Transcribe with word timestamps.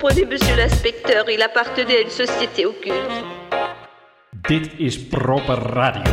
comprenez, 0.00 0.26
monsieur 0.26 0.54
l'inspecteur, 0.54 1.28
il 1.28 1.42
appartenait 1.42 1.96
à 1.96 2.00
une 2.02 2.10
société 2.10 2.66
occulte. 2.66 2.94
Dit 4.48 4.70
is 4.78 4.96
proper 4.96 5.58
radio. 5.74 6.12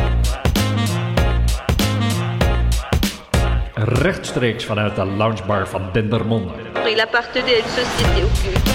Rechtstreeks 3.76 4.66
vanuit 4.66 4.90
de 4.96 5.02
loungebar 5.02 5.66
van 5.66 5.92
Dendermonde. 5.94 6.52
Il 6.90 7.00
appartenait 7.00 7.54
à 7.54 7.58
une 7.58 7.72
société 7.80 8.24
occulte. 8.24 8.68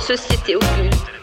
Société 0.00 0.56
occulte. 0.56 1.19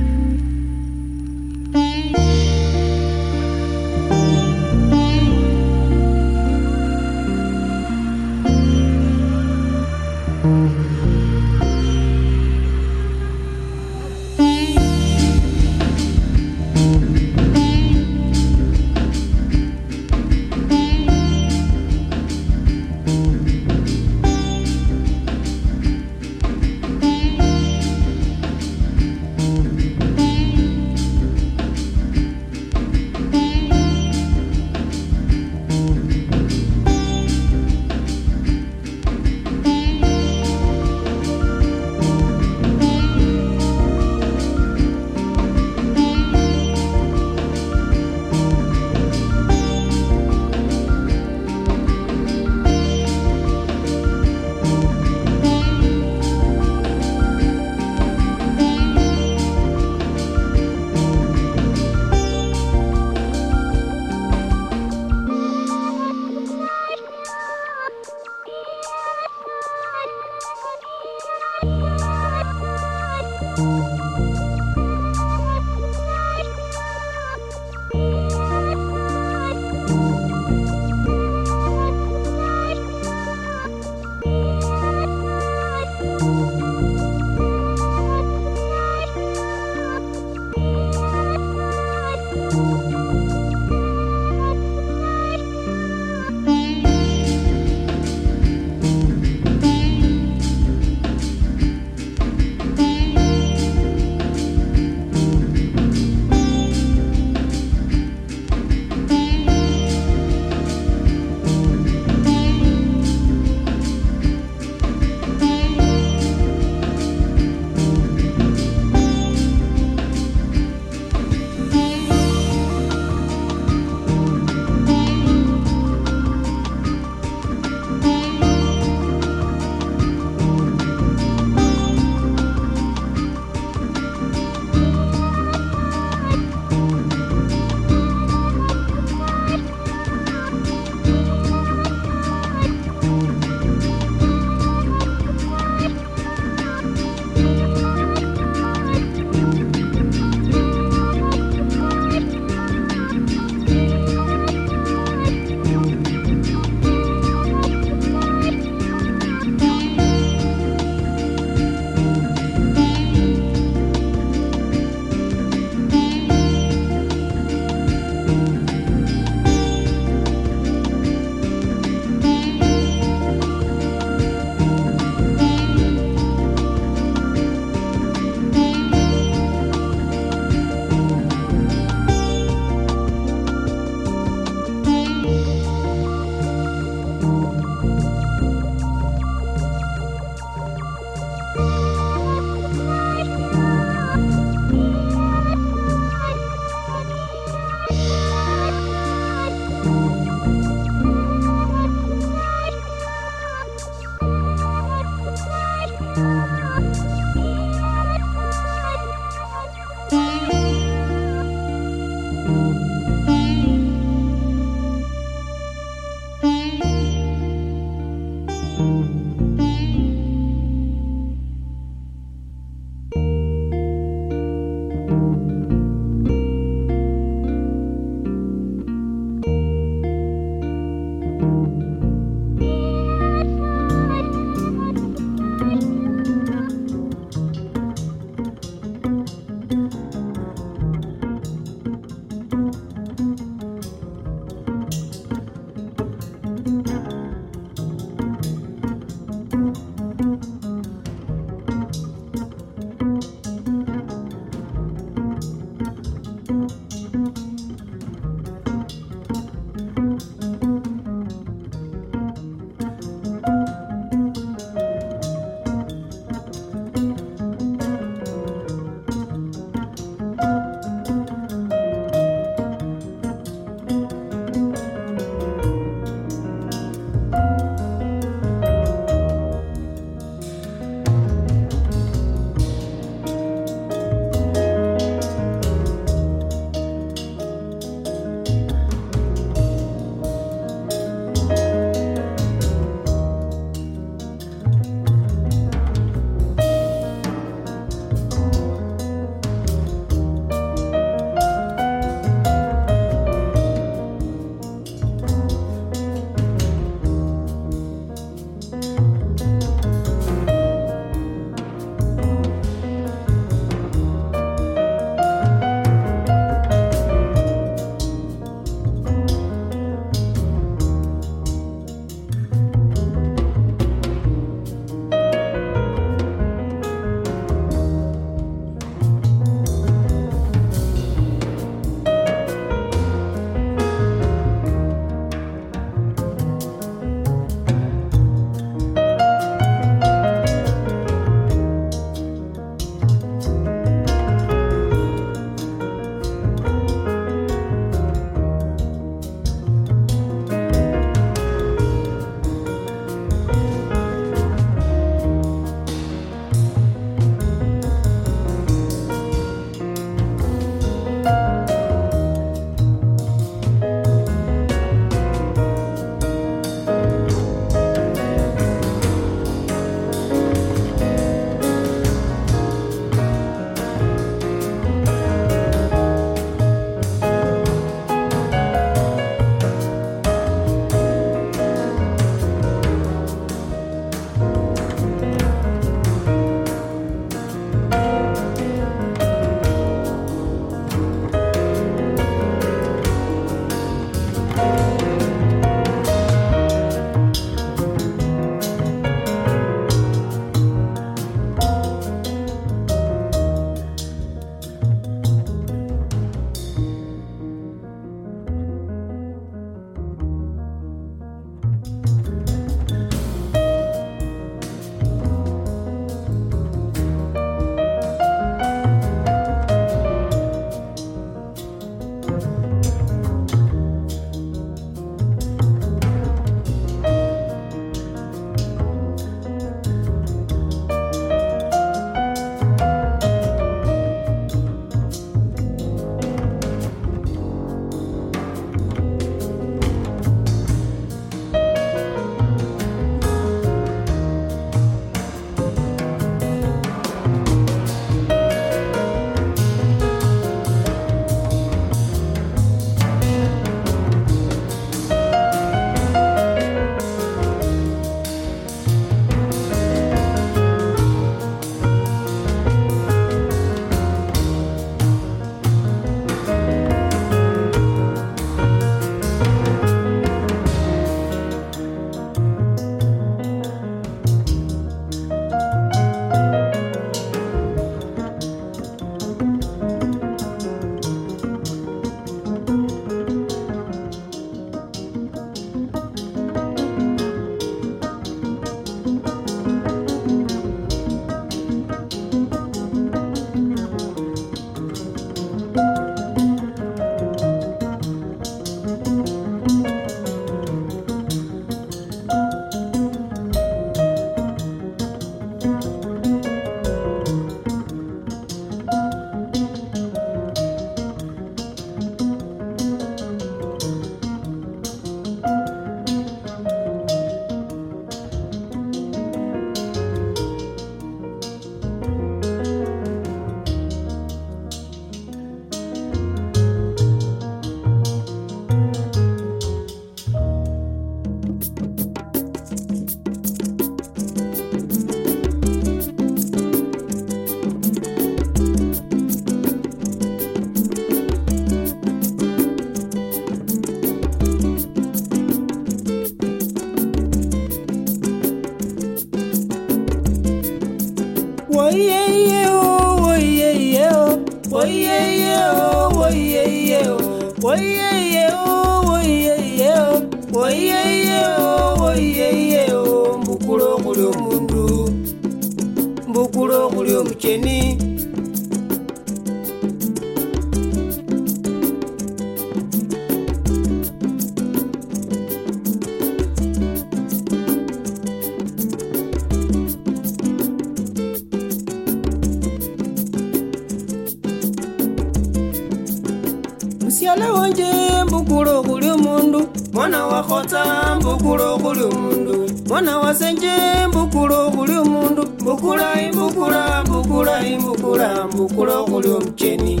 wakhotsa 590.44 591.16
mbukula 591.16 591.78
khuli 591.78 592.04
mundu 592.14 592.70
bona 592.88 593.18
wasenje 593.18 593.72
mbukula 594.08 594.70
khuli 594.70 594.92
mundu 594.92 595.42
mbukula 595.60 596.08
mbukula 596.32 597.04
mbukula 597.04 597.60
mbukula 597.78 598.46
mbukula 598.46 598.92
khuli 599.04 599.28
omucheni 599.28 600.00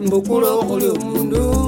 mbukula 0.00 0.46
khuli 0.66 0.98
mundu 0.98 1.65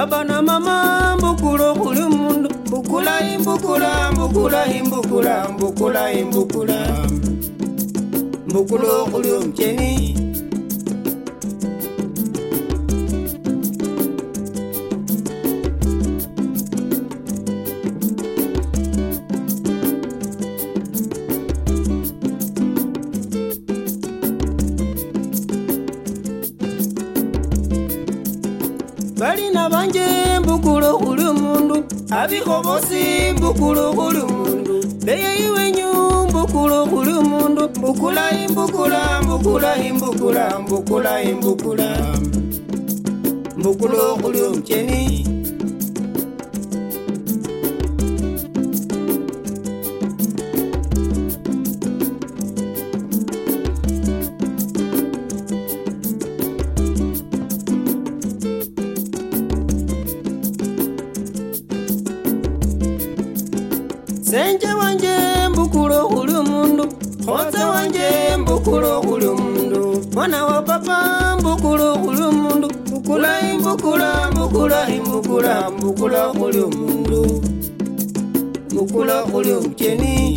baba 0.00 0.24
na 0.24 0.42
mama 0.42 1.16
mbukulu 1.18 1.74
kuli 1.74 2.02
omundu 2.02 2.50
mbukula 2.66 3.20
imbukula 3.34 4.12
mbukula 4.12 4.66
imbukula 4.74 5.48
mbukula 5.48 6.12
imbukula 6.12 6.78
mbukulu 8.48 9.06
kuli 9.12 9.32
omukyeni 9.32 10.19
obusimbu 32.46 33.54
kulukulu 33.54 34.22
mundu. 34.28 34.76
Beyeyiwe 35.04 35.70
nyumbu 35.72 36.46
kulukulu 36.52 37.22
mundu. 37.22 37.62
Mbukula 37.78 38.24
imbukula 38.44 39.22
mbukula 39.22 39.76
imbukula 39.88 40.58
mbukula 40.60 41.22
imbukula. 41.22 41.79
senje 64.30 64.72
wanje 64.80 65.14
mbukula 65.50 66.02
okuli 66.02 66.34
omundu. 66.34 66.84
Konse 67.26 67.64
wanje 67.64 68.36
mbukula 68.38 68.96
okuli 68.96 69.26
omundu. 69.26 70.04
Mwana 70.14 70.44
wa 70.44 70.62
papa 70.62 71.36
mbukula 71.40 71.92
okuli 71.92 72.22
omundu. 72.22 72.68
Mbukula 72.86 73.30
mbukula 73.58 74.30
mbukula 74.30 74.86
mbukula 74.88 75.70
mbukula 75.70 76.26
okuli 76.28 76.60
omundu. 76.60 77.42
Mbukula 78.72 79.22
okuli 79.22 79.52
omukyeni. 79.52 80.29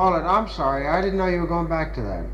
All 0.00 0.12
right, 0.12 0.24
I'm 0.24 0.48
sorry. 0.48 0.88
I 0.88 1.02
didn't 1.02 1.18
know 1.18 1.26
you 1.26 1.42
were 1.42 1.46
going 1.46 1.68
back 1.68 1.92
to 1.96 2.00
that. 2.00 2.24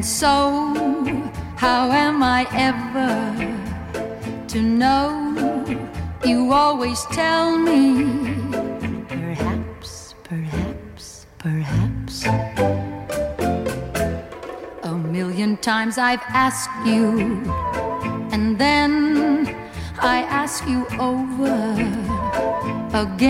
And 0.00 0.06
so, 0.06 0.34
how 1.56 1.92
am 1.92 2.22
I 2.22 2.46
ever 2.56 3.12
to 4.48 4.62
know? 4.62 5.04
You 6.24 6.54
always 6.54 7.04
tell 7.12 7.58
me, 7.58 8.06
perhaps, 9.08 10.14
perhaps, 10.24 11.26
perhaps. 11.36 12.24
A 14.84 14.94
million 14.94 15.58
times 15.58 15.98
I've 15.98 16.24
asked 16.28 16.70
you, 16.86 17.20
and 18.32 18.56
then 18.56 19.54
I 20.00 20.22
ask 20.22 20.66
you 20.66 20.86
over 20.98 21.76
again. 22.94 23.29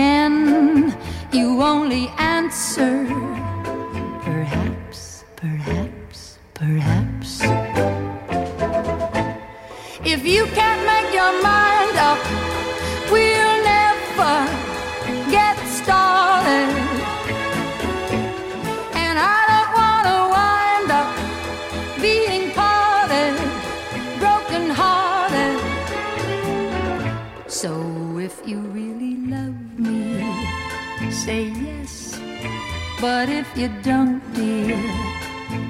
But 33.01 33.29
if 33.29 33.57
you 33.57 33.67
don't, 33.81 34.21
dear, 34.35 34.77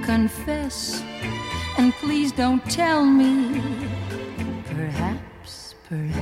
confess. 0.03 1.01
And 1.77 1.93
please 1.93 2.34
don't 2.34 2.61
tell 2.69 3.05
me. 3.05 3.61
Perhaps, 4.65 5.75
perhaps, 5.88 6.20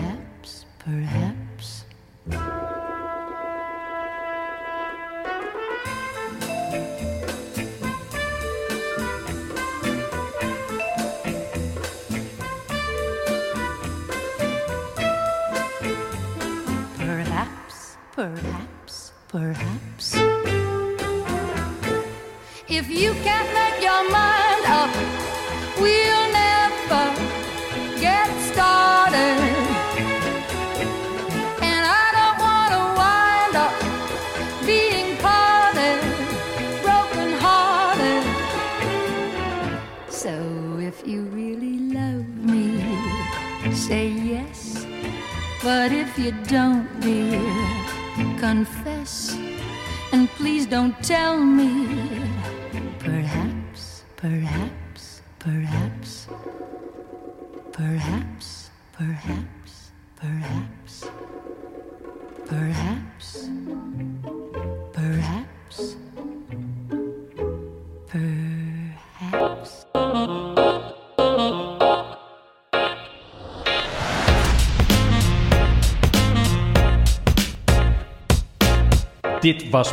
Dit 79.50 79.66
was 79.72 79.92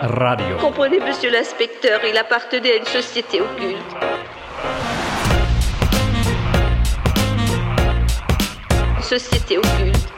Radio. 0.00 0.56
Comprenez, 0.60 1.00
monsieur 1.00 1.30
l'inspecteur, 1.32 2.00
il 2.04 2.16
appartenait 2.16 2.74
à 2.74 2.76
une 2.76 2.84
société 2.84 3.40
occulte. 3.40 3.76
Société 9.02 9.58
occulte. 9.58 10.17